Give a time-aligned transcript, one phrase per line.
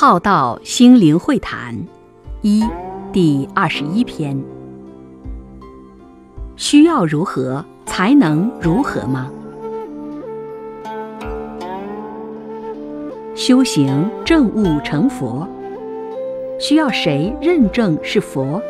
[0.00, 1.76] 浩道心灵会谈
[2.42, 2.62] 一
[3.12, 4.40] 第二十一篇：
[6.54, 9.28] 需要如何才能如何吗？
[13.34, 15.44] 修行证悟成佛，
[16.60, 18.62] 需要谁认证是佛，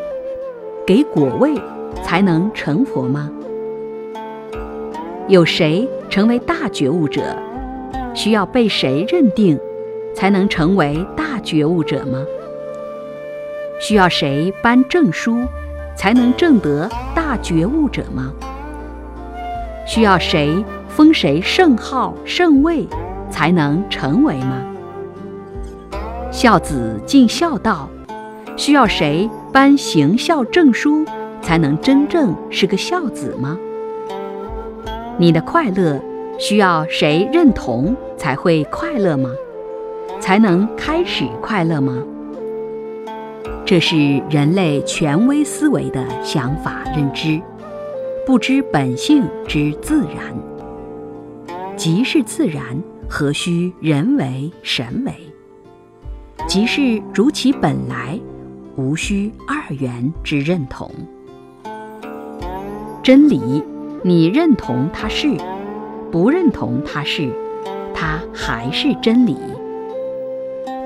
[0.87, 1.61] 给果位
[2.03, 3.31] 才能成佛吗？
[5.29, 7.37] 有谁成为大觉悟者，
[8.15, 9.61] 需要被谁认定？
[10.19, 12.19] 才能成为大觉悟者吗？
[13.81, 15.47] 需要谁颁证书
[15.97, 18.33] 才能证得大觉悟者吗？
[19.87, 22.85] 需要谁封谁圣号圣位
[23.31, 24.61] 才能成为吗？
[26.33, 27.89] 孝子尽孝道，
[28.57, 31.05] 需要谁颁行孝证书
[31.41, 33.57] 才能真正是个孝子吗？
[35.17, 36.03] 你的快乐
[36.41, 39.31] 需要谁认同才会快乐吗？
[40.21, 42.03] 才能开始快乐吗？
[43.65, 47.41] 这是人类权威思维的想法认知，
[48.27, 50.35] 不知本性之自然。
[51.77, 52.63] 即是自然，
[53.09, 55.13] 何须人为神为？
[56.47, 58.19] 即是如其本来，
[58.77, 60.91] 无需二元之认同。
[63.03, 63.63] 真理，
[64.03, 65.37] 你认同它是，
[66.11, 67.31] 不认同它是，
[67.95, 69.37] 它还是真理。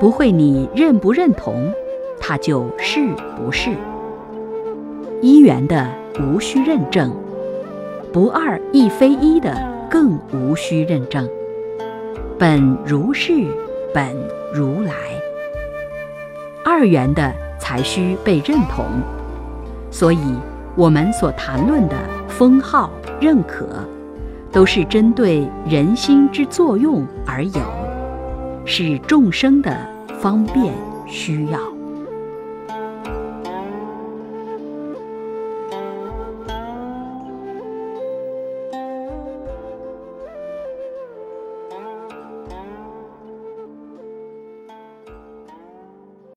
[0.02, 1.72] 不会，你认不认同，
[2.18, 3.70] 它就是不是。
[5.20, 7.14] 一元的无需认证，
[8.12, 9.56] 不二亦非一的
[9.88, 11.28] 更无需认证。
[12.36, 13.46] 本如是，
[13.94, 14.12] 本
[14.52, 14.92] 如来。
[16.64, 18.84] 二元的才需被认同。
[19.88, 20.34] 所以，
[20.74, 21.94] 我们所谈论的
[22.26, 22.90] 封号
[23.20, 23.68] 认可，
[24.50, 27.62] 都是针对人心之作用而有，
[28.64, 29.91] 是众生的。
[30.22, 30.72] 方便
[31.08, 31.71] 需要。